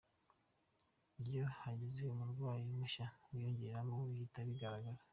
Iyo 1.23 1.43
hagize 1.59 1.99
umurwayi 2.05 2.65
mushya 2.77 3.05
wiyongeramo 3.29 3.93
bihita 4.09 4.39
bigaragara. 4.49 4.99